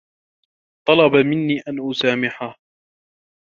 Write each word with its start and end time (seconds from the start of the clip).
طلب 0.87 1.15
منّي 1.25 1.59
أن 1.67 1.89
أسامحه. 1.91 2.57